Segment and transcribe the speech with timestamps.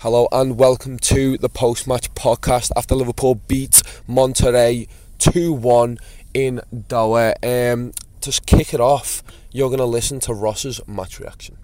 [0.00, 5.96] Hello and welcome to the post match podcast after Liverpool beat Monterrey 2 1
[6.34, 7.32] in Doha.
[7.42, 11.56] Um, to kick it off, you're going to listen to Ross's match reaction.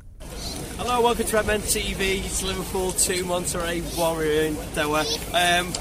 [0.78, 2.24] Hello, welcome to Redmen TV.
[2.24, 5.04] It's Liverpool 2, Monterrey 1 we're in Doha.
[5.34, 5.72] Um,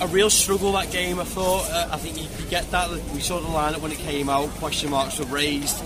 [0.00, 1.68] a real struggle that game, I thought.
[1.68, 2.90] Uh, I think you could get that.
[3.12, 5.82] We saw the lineup when it came out, question marks were raised.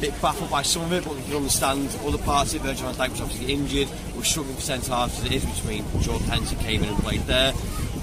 [0.00, 2.68] Bit baffled by some of it, but we can understand other parts of it.
[2.68, 3.88] Virgil van Dijk was obviously injured.
[4.14, 7.22] We're struggling for centre halves as it is between Jordan Henderson came in and played
[7.22, 7.52] there.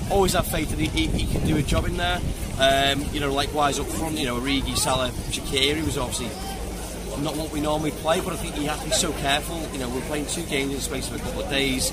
[0.10, 2.20] Always have faith that he, he, he can do a job in there.
[2.60, 6.28] Um, you know, likewise up front, you know, Origi, Salah, Shaqiri was obviously
[7.24, 9.62] not what we normally play, but I think you have to be so careful.
[9.74, 11.92] You know, we're playing two games in the space of a couple of days.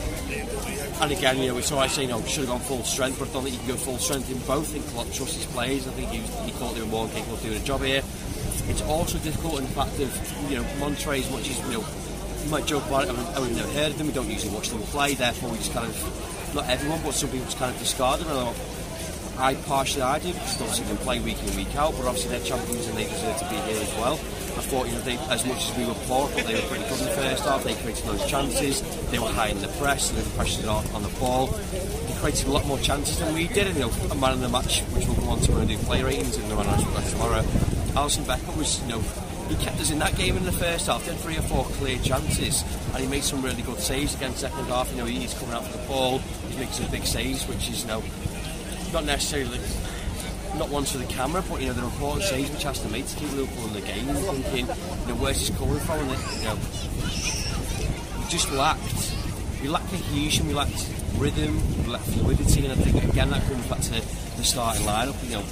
[1.00, 3.28] And again, you know, it's alright saying, you know, should have gone full strength, but
[3.28, 4.70] I don't think you can go full strength in both.
[4.70, 5.86] I think Klopp trusts his players.
[5.86, 8.02] I think he, he thought they were more capable of doing a job here.
[8.68, 11.84] It's also difficult in the fact of, you know, Monterrey, as much as, you know,
[12.44, 14.68] you might joke about it, I we've never heard of them, we don't usually watch
[14.70, 17.78] them play, therefore we just kind of, not everyone, but some people just kind of
[17.78, 18.28] discard them.
[18.28, 18.56] And
[19.38, 22.44] I partially I do because see them play week in week out, but obviously they're
[22.44, 24.14] champions and they deserve to be here as well.
[24.14, 26.82] I thought you know they, as much as we were poor, but they were pretty
[26.90, 27.62] good in the first half.
[27.62, 28.82] They created those chances.
[29.12, 31.46] They were high in the press and the pressure on, on the ball.
[31.46, 33.68] They created a lot more chances than we did.
[33.68, 35.76] And, you know, a man in the match, which we'll go on to when we
[35.76, 37.77] do play ratings and the man go tomorrow.
[37.98, 39.00] Alisson Becker was you know
[39.48, 41.04] he kept us in that game in the first half.
[41.04, 42.62] Had three or four clear chances,
[42.94, 44.88] and he made some really good saves against second half.
[44.92, 46.18] You know, he's coming out for the ball.
[46.46, 48.04] He's making some big saves, which is you know
[48.92, 49.58] not necessarily
[50.58, 53.04] not ones for the camera, but you know, they're important saves which has to make
[53.08, 54.06] to keep Liverpool in the game.
[54.06, 55.98] Thinking, you know, where's this coming from?
[55.98, 56.54] And you know,
[58.22, 59.12] we just lacked,
[59.60, 63.66] we lacked cohesion, we lacked rhythm, we lacked fluidity, and I think again that comes
[63.66, 63.90] back to
[64.36, 65.18] the starting lineup.
[65.24, 65.44] You know,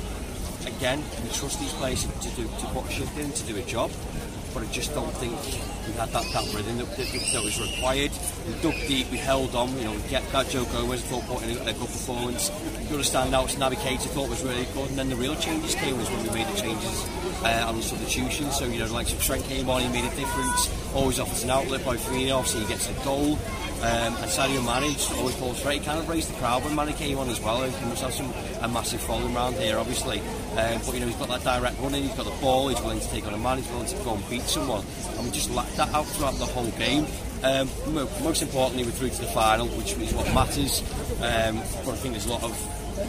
[0.66, 3.62] again, we trust these players to do to put a shift in to do a
[3.62, 3.90] job
[4.56, 5.36] but I just don't think
[5.86, 8.10] we had that, that rhythm that, that, was required.
[8.48, 11.42] We dug deep, we held on, you know, we get that Joe Gomez thought put
[11.42, 12.48] in a, a good performance.
[12.48, 15.98] The other standouts, Naby Keita thought was really good, and then the real changes came
[15.98, 17.06] was when we made the changes
[17.44, 18.56] uh, on the substitutions.
[18.56, 21.84] So, you know, like Trent came on, he made a difference, always offers an outlet
[21.84, 23.38] by Firmino, obviously he gets a goal.
[23.76, 25.80] Um, and Sadio Mane always pulls straight.
[25.80, 27.62] He kind of raised the crowd when Mane came on as well.
[27.62, 28.32] He must have some,
[28.62, 30.20] a massive following around here, obviously.
[30.56, 33.00] Um, but, you know, he's got that direct running, he's got the ball, he's willing
[33.00, 34.84] to take on a man, he's willing to go and beat someone.
[35.16, 37.06] And we just lacked that out throughout the whole game.
[37.44, 37.68] Um,
[38.22, 40.80] most importantly, we're through to the final, which is what matters.
[41.20, 42.56] Um, but I think there's a lot of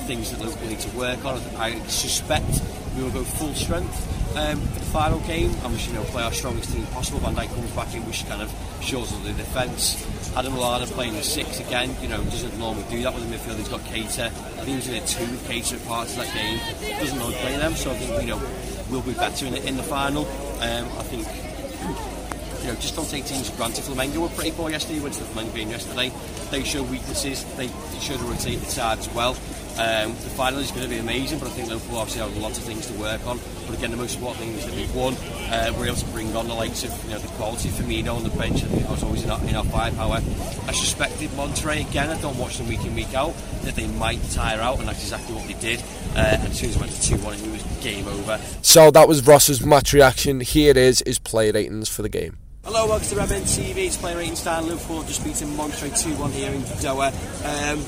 [0.06, 1.40] things that Liverpool need to work on.
[1.56, 2.62] I suspect
[2.96, 6.24] we will go full strength um, the final game and we should you know, play
[6.24, 7.20] our strongest team possible.
[7.20, 8.52] Van Dijk comes back in, which kind of
[8.82, 10.04] shows us the defence.
[10.36, 13.58] Adam Lallana playing the six again, you know, doesn't normally do that with the midfield.
[13.58, 14.26] He's got Keita.
[14.26, 16.60] I think he was in a two with Keita at parts of that game.
[17.00, 18.42] Doesn't normally play them, so I think, you know,
[18.90, 20.26] we'll be better in the, in the final.
[20.26, 21.28] Um, I think
[22.62, 23.86] you know, just don't take teams for granted.
[23.86, 25.00] Flamengo were pretty poor yesterday.
[25.00, 26.12] Went to the Flamengo game yesterday.
[26.52, 27.46] They showed weaknesses.
[27.56, 29.36] They, they showed a rotated side as well.
[29.80, 32.58] Um, the final is going to be amazing, but I think Liverpool obviously have lots
[32.58, 33.40] of things to work on.
[33.68, 35.14] But again, the most important thing is that we've won.
[35.52, 38.16] Uh, we're able to bring on the likes of you know the quality for Firmino
[38.16, 38.64] on the bench.
[38.64, 40.16] I think was always in our, in our firepower.
[40.16, 42.10] I suspected Monterrey again.
[42.10, 45.04] I don't watch them week in week out that they might tire out, and that's
[45.04, 45.80] exactly what they did.
[46.16, 48.40] Uh, and as soon as it went to two one, it was game over.
[48.64, 50.40] So that was Ross's match reaction.
[50.40, 52.38] Here it is his play ratings for the game.
[52.64, 53.86] Hello, welcome to Redmen TV.
[53.86, 57.14] It's player rating star Liverpool just beating Monterrey 2-1 here in Doha.
[57.46, 57.80] Um,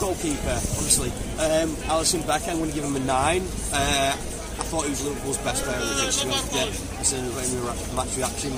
[0.00, 1.10] goalkeeper, obviously.
[1.40, 3.06] Um, Alisson Becker, I'm going to give him a 9.
[3.08, 4.16] Uh,
[4.56, 7.60] I thought he was Liverpool's best player in the pitch, to be honest with you.
[7.60, 8.52] in match reaction.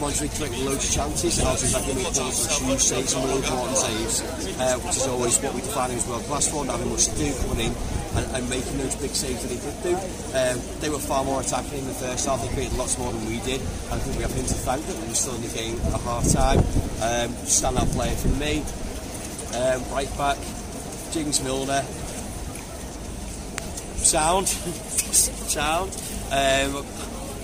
[0.00, 1.38] Monterrey created loads of chances.
[1.44, 4.24] Alisson Becker made huge saves, some really important saves,
[4.56, 7.16] uh, which is always what we define as world class for, not having much to
[7.20, 7.72] do, coming in
[8.16, 9.92] and, and, making those big saves that he did do.
[10.32, 12.40] Um, they were far more attacking in the first half.
[12.40, 13.60] They created lots more than we did.
[13.92, 16.00] I think we have him to thank that we were still in the game at
[16.00, 16.58] half time.
[17.04, 18.64] Um, standout player for me.
[19.52, 20.38] Um, right back,
[21.12, 21.82] James Milner.
[23.98, 25.90] Sound, sound.
[26.30, 26.86] Um,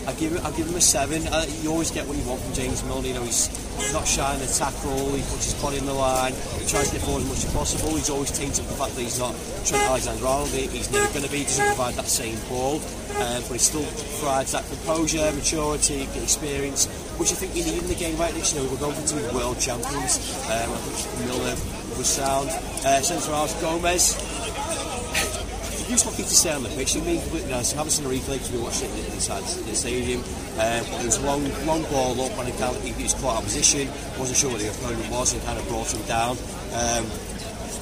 [0.06, 1.22] I give it, I give him a seven.
[1.62, 3.08] You always get what you want from James Milner.
[3.08, 3.50] You know, he's
[3.92, 5.10] not shy in the tackle.
[5.14, 6.32] He puts his body in the line.
[6.62, 7.90] He tries to get forward as much as possible.
[7.96, 9.34] He's always tainted with the fact that he's not
[9.66, 10.48] Trent Alexander-Arnold.
[10.50, 11.38] He's never going to be.
[11.38, 12.76] He doesn't provide that same ball,
[13.18, 13.82] um, but he still
[14.22, 16.86] provides that composure, maturity, experience,
[17.18, 18.54] which I think you need in the game right this.
[18.54, 20.22] You know, we're going for two world champions.
[20.46, 22.48] Um, I think Milner was sound.
[22.84, 24.14] Uh, Centre half Gomez
[25.90, 26.96] used lucky to stay on the pitch.
[26.96, 30.20] I you know, so haven't seen a replay because we watched it inside the stadium.
[30.58, 33.88] Um, but it was long, long ball up and he, he was quite out position.
[34.19, 36.37] wasn't sure what the opponent was and kind of brought him down.
[36.75, 37.04] Um,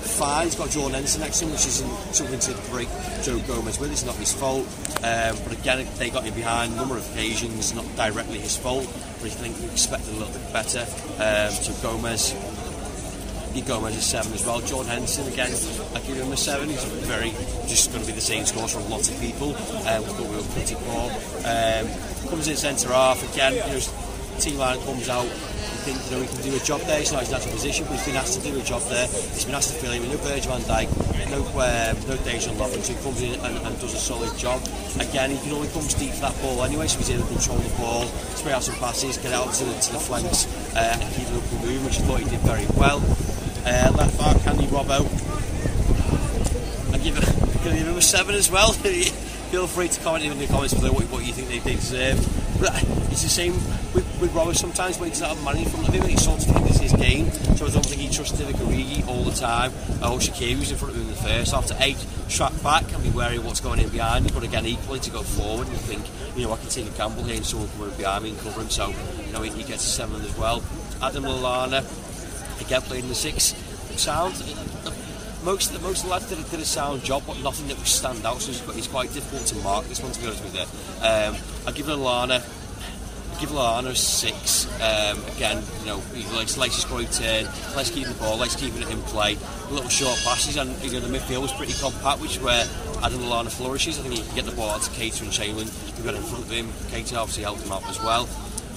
[0.04, 2.88] fine, he's got Jordan Henderson next to him, which isn't something to break
[3.22, 3.90] Joe Gomez with.
[3.90, 4.66] It's not his fault.
[5.02, 8.86] Um, but again, they got him behind a number of occasions, not directly his fault.
[9.20, 10.80] But I think he expected a little bit better.
[11.18, 12.34] Um, so Gomez
[13.56, 14.60] you go as a seven as well.
[14.60, 15.52] Jordan Henderson again,
[15.94, 16.68] I give him a seven.
[16.68, 17.30] He's very
[17.66, 19.54] just going to be the same scores from lots of people.
[19.86, 21.10] Um, but we were pretty poor.
[21.44, 21.86] Um,
[22.28, 23.54] comes in centre half again.
[23.54, 23.80] You know,
[24.40, 25.24] team line comes out.
[25.24, 27.00] You think you know he can do a job there.
[27.00, 29.06] It's not his natural position, but he's been asked to do a job there.
[29.06, 30.88] He's been asked to fill in with no Virgil van Dijk,
[31.30, 34.62] no um, no Dejan Lovren, so he comes in and, and, does a solid job.
[34.98, 37.58] Again, he can only come deep for that ball anyway, so he's able to control
[37.58, 38.04] the ball,
[38.34, 41.58] spray out some passes, get out to the, to the flanks, uh, and keep Liverpool
[41.60, 43.00] moving, which I thought he did very well.
[44.64, 45.04] Uh, Robbo.
[46.92, 48.72] I give, it, give him a seven as well.
[49.52, 52.18] Feel free to comment in the comments below what, what you think they, they deserve.
[52.60, 53.54] But it's the same
[53.94, 56.08] with, with Robbo sometimes when he doesn't have Mane in front of him.
[56.08, 57.30] He sort of thinks it's his game.
[57.56, 59.72] So I don't think he trusts Divock Origi all the time.
[60.02, 61.52] Oh, Shaqiri was in front of him in the first.
[61.52, 64.30] After eight, track back and be wary of what's going in behind me.
[64.32, 66.04] But again, equally to go forward and think,
[66.36, 68.60] you know, I can take a gamble here and someone come behind me and cover
[68.60, 68.70] him.
[68.70, 68.94] So,
[69.26, 70.62] you know, he, he gets a seven as well.
[71.02, 71.84] Adam Lallana
[72.60, 73.54] again played in the six.
[73.96, 74.34] Sound.
[75.44, 78.40] Most the, most lads did, did a sound job, but nothing that would stand out.
[78.40, 80.62] So it's, quite difficult to mark this one, to be honest with you.
[81.06, 81.36] Um,
[81.66, 82.40] I give Lallana.
[82.40, 84.66] I give Lallana a six.
[84.80, 87.44] Um, again, you know, he likes, his scoring turn,
[87.76, 89.36] likes keeping the ball, likes keeping it in play.
[89.70, 92.66] Little short passes, and you know, the midfield was pretty compact, which is where
[93.02, 93.98] Adam Lallana flourishes.
[93.98, 95.68] I think he can get the ball out to Keita and Chamberlain.
[95.96, 96.68] We've got in front of him.
[96.90, 98.22] Keita obviously helped him out as well.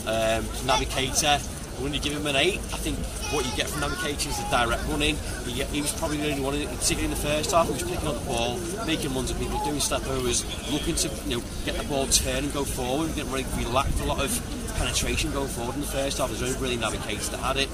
[0.06, 2.98] Um, Keita when you give him an 8, I think
[3.32, 5.16] what you get from Naby Keita is the direct running.
[5.46, 8.08] He, he was probably the only one, particularly in the first half, he was picking
[8.08, 10.42] up the ball, making runs at people, doing step overs,
[10.72, 13.16] looking to you know get the ball turn and go forward.
[13.16, 14.32] We really, we lacked a lot of
[14.78, 16.30] penetration going forward in the first half.
[16.30, 17.70] There's only really Naby Keita's that had it.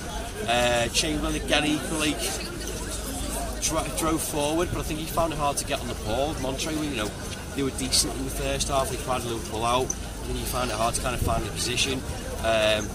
[0.47, 2.15] Uh, Chamberlain again equally
[3.97, 6.33] drove forward, but I think he found it hard to get on the ball.
[6.35, 7.09] Monterrey, you know,
[7.55, 8.89] they were decent in the first half.
[8.89, 9.87] They tried a little pull out,
[10.27, 12.01] and he found it hard to kind of find the position.
[12.43, 12.89] Um,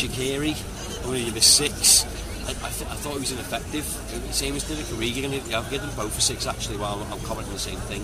[0.00, 0.56] Shaqiri,
[1.04, 2.08] only give a six.
[2.48, 3.84] I, I, th- I, thought he was ineffective.
[4.32, 7.52] Same as Divock Origi, and I've given them both a six actually while I'm, commenting
[7.52, 8.00] on the same thing.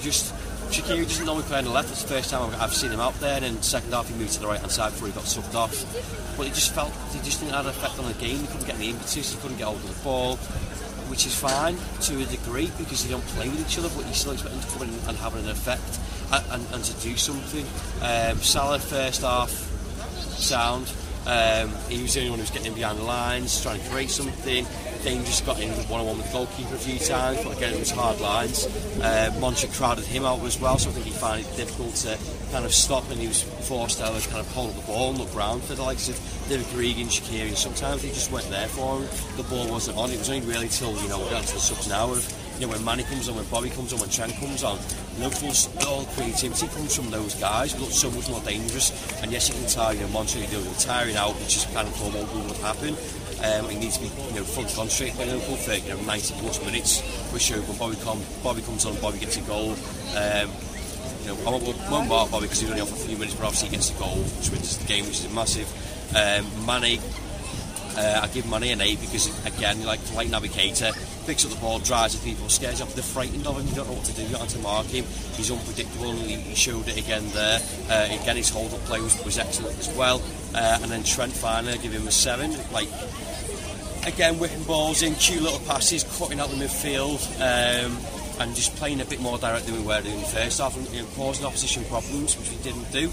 [0.00, 0.32] Just
[0.72, 1.90] Shaqiri doesn't normally play on the left.
[1.90, 3.34] It's the first time I've, I've, seen him out there.
[3.34, 5.54] And then second half he moved to the right hand side before he got subbed
[5.54, 5.76] off.
[6.38, 8.38] But he just felt he just didn't have an effect on the game.
[8.38, 9.34] He couldn't get any impetus.
[9.34, 10.36] He couldn't get hold of the ball,
[11.12, 11.76] which is fine
[12.08, 13.90] to a degree because they don't play with each other.
[13.94, 16.00] But you still expect him to come in and have an effect
[16.32, 17.68] and, and, and to do something.
[18.00, 19.52] Um, Salah first half
[20.40, 20.90] sound.
[21.26, 23.88] Um, he was the only one who was getting in behind the lines, trying to
[23.90, 24.66] create something.
[25.04, 27.90] Dane just got in one-on-one with the goalkeeper a few times, but again it was
[27.90, 28.66] hard lines.
[29.00, 29.30] Uh,
[29.72, 32.18] crowded him out as well, so I think he found it difficult to
[32.52, 35.34] kind of stop, and he was forced to kind of hold the ball and look
[35.34, 36.14] round for the likes of
[36.48, 36.70] Divock
[37.08, 37.48] Shaqiri.
[37.48, 39.08] And sometimes he just weren't there for him.
[39.36, 40.10] The ball wasn't on.
[40.10, 42.14] It was only really till you know we got to the subs now
[42.62, 44.78] you know when Mane comes on, when Bobby comes on, when Trent comes on.
[45.18, 47.74] Liverpool's all creativity comes from those guys.
[47.80, 48.94] Look so much more dangerous.
[49.20, 51.94] And yes, you can tell you know Monterrey doing tiring out, which is kind of
[51.98, 52.94] what would happen.
[53.42, 56.34] Um, he needs to be you know fully concentrated by Liverpool for you know 90
[56.38, 57.02] plus minutes.
[57.34, 59.74] Which show when Bobby, come, Bobby comes on, Bobby gets a goal.
[60.14, 60.46] Um,
[61.26, 63.46] you know, I won't, won't mark Bobby because he's only off a few minutes, but
[63.46, 65.66] obviously he gets the goal, which wins the game, which is massive.
[66.14, 67.02] Um, Mane,
[67.98, 70.94] uh, I give Mane an 8 because, again, like like Keita,
[71.26, 72.94] picks up the ball, drives at people, scares off.
[72.94, 73.66] They're frightened of him.
[73.66, 74.22] You don't know what to do.
[74.22, 75.04] You don't to mark him.
[75.36, 77.60] He's unpredictable, he, he showed it again there.
[77.88, 80.22] Uh, again, his hold-up play was, was excellent as well.
[80.54, 82.52] Uh, and then Trent finally, give him a seven.
[82.72, 82.88] Like
[84.06, 87.20] again, whipping balls in, cute little passes, cutting out the midfield.
[87.40, 87.98] Um,
[88.40, 90.88] and just playing a bit more direct than we were doing the first half and
[90.90, 93.10] you know, causing opposition problems, which we didn't do.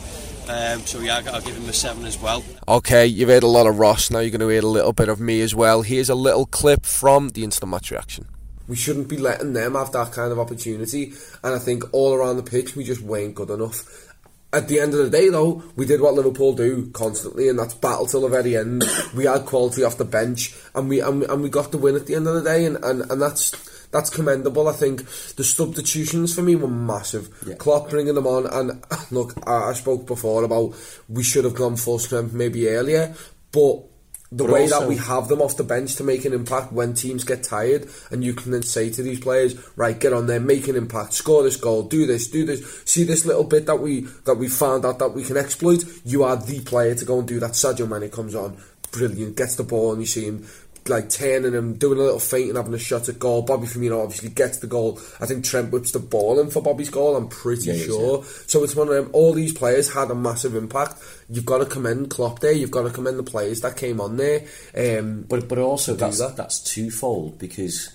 [0.50, 2.44] Um, so yeah, I'll give him a seven as well.
[2.68, 4.10] Okay, you've heard a lot of Ross.
[4.10, 5.84] Now you're going to hear a little bit of me as well.
[5.84, 8.26] Here's a little clip from the instant match reaction.
[8.68, 11.14] We shouldn't be letting them have that kind of opportunity,
[11.44, 14.08] and I think all around the pitch we just weren't good enough.
[14.52, 17.76] at the end of the day, though, we did what Liverpool do constantly, and that's
[17.76, 18.84] battle till the very end.
[19.16, 21.96] we had quality off the bench, and we and we, and we got the win
[21.96, 23.52] at the end of the day, and, and, and that's
[23.92, 24.68] that's commendable.
[24.68, 25.06] I think
[25.36, 27.30] the substitutions for me were massive.
[27.46, 27.56] Yeah.
[27.56, 30.76] Klopp bringing them on, and look, I, I spoke before about
[31.08, 33.14] we should have gone full strength maybe earlier,
[33.52, 33.84] but
[34.32, 36.72] the But way also- that we have them off the bench to make an impact
[36.72, 40.28] when teams get tired, and you can then say to these players, right, get on
[40.28, 42.84] there, make an impact, score this goal, do this, do this.
[42.86, 45.84] See this little bit that we that we found out that we can exploit.
[46.06, 47.54] You are the player to go and do that.
[47.54, 50.46] Sadio Mane comes on, brilliant, gets the ball, and you see him
[50.88, 53.42] like turning him, doing a little feint and having a shot at goal.
[53.42, 55.00] Bobby Firmino obviously gets the goal.
[55.20, 57.16] I think Trent whips the ball in for Bobby's goal.
[57.16, 58.24] I'm pretty Yeah, he is, sure.
[58.48, 59.10] So it's one of them.
[59.14, 60.96] All these players had a massive impact.
[61.30, 62.52] You've got to commend Klopp there.
[62.52, 64.46] You've got to commend the players that came on there.
[64.76, 66.36] Um, But but also that's that.
[66.38, 67.90] that's twofold because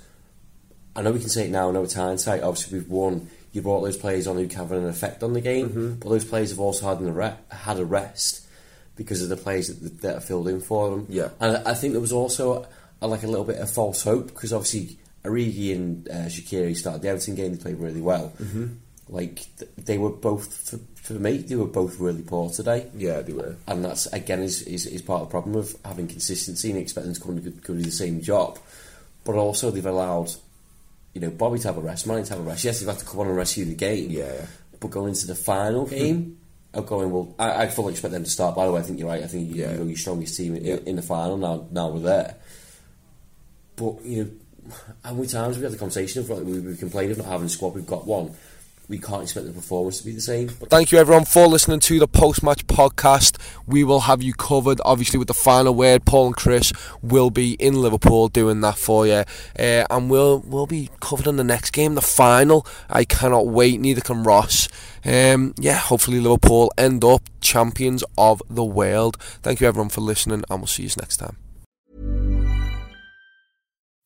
[0.96, 2.42] I know we can say it now, I know it's hindsight.
[2.42, 3.28] Obviously, we've won.
[3.52, 5.92] You brought those players on who can have an effect on the game, Mm-hmm.
[6.00, 8.43] but those players have also had an had a rest
[8.96, 11.06] because of the players that, that are filled in for them.
[11.08, 11.30] Yeah.
[11.40, 12.66] and I think there was also
[13.00, 17.02] a, like a little bit of false hope because obviously Origi and uh, Shaqiri started
[17.02, 17.54] the Everton game.
[17.54, 18.32] They played really well.
[18.40, 18.66] Mm-hmm.
[19.08, 23.20] Like th- they were both for, for me, they were both really poor today yeah,
[23.20, 23.56] they were.
[23.66, 27.12] and that's again is, is, is part of the problem of having consistency and expecting
[27.12, 28.58] them to come and go do the same job.
[29.24, 30.30] But also they've allowed,
[31.12, 32.64] you know, Bobby to have a rest, Mane to have a rest.
[32.64, 34.10] Yes, they've had to come on and rescue the game.
[34.10, 34.46] Yeah.
[34.80, 36.38] But going into the final game,
[36.82, 38.54] going well, I, I fully expect them to start.
[38.56, 39.22] By the way, I think you're right.
[39.22, 39.74] I think you, Yeah.
[39.74, 40.76] you're your strongest team in, Yeah.
[40.86, 41.36] in the final.
[41.36, 42.34] Now, now we're there.
[43.76, 44.30] But you know,
[45.04, 47.26] how many times have we had the conversation of like we, we complained of not
[47.26, 47.74] having a squad?
[47.74, 48.34] We've got one.
[48.88, 50.50] We can't expect the performance to be the same.
[50.60, 53.38] But Thank you everyone for listening to the post match podcast.
[53.66, 56.04] We will have you covered, obviously, with the final word.
[56.04, 59.24] Paul and Chris will be in Liverpool doing that for you,
[59.58, 62.66] uh, and we'll we'll be covered in the next game, the final.
[62.90, 63.80] I cannot wait.
[63.80, 64.68] Neither can Ross.
[65.04, 69.16] Um, yeah, hopefully Liverpool end up champions of the world.
[69.42, 71.36] Thank you everyone for listening, and we'll see you next time.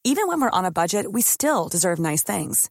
[0.04, 2.70] Even when we're on a budget, we still deserve nice things.